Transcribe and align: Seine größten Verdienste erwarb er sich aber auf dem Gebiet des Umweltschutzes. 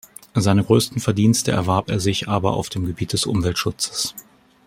Seine 0.33 0.63
größten 0.63 0.99
Verdienste 0.99 1.51
erwarb 1.51 1.91
er 1.91 1.99
sich 1.99 2.27
aber 2.27 2.53
auf 2.53 2.69
dem 2.69 2.87
Gebiet 2.87 3.13
des 3.13 3.27
Umweltschutzes. 3.27 4.15